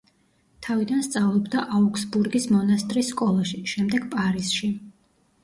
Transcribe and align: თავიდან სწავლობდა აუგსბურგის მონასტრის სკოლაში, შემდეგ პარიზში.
თავიდან 0.67 1.03
სწავლობდა 1.07 1.65
აუგსბურგის 1.81 2.49
მონასტრის 2.57 3.13
სკოლაში, 3.15 3.61
შემდეგ 3.75 4.09
პარიზში. 4.17 4.73